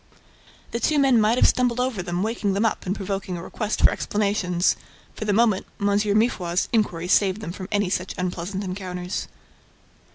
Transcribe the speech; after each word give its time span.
The 0.71 0.79
two 0.79 0.97
men 0.97 1.21
might 1.21 1.37
have 1.37 1.47
stumbled 1.47 1.79
over 1.79 2.01
them, 2.01 2.23
waking 2.23 2.53
them 2.53 2.65
up 2.65 2.87
and 2.87 2.95
provoking 2.95 3.37
a 3.37 3.43
request 3.43 3.81
for 3.83 3.91
explanations. 3.91 4.75
For 5.13 5.25
the 5.25 5.31
moment, 5.31 5.67
M. 5.79 5.89
Mifroid's 6.17 6.67
inquiry 6.73 7.07
saved 7.07 7.39
them 7.39 7.51
from 7.51 7.67
any 7.71 7.91
such 7.91 8.15
unpleasant 8.17 8.63
encounters. 8.63 9.27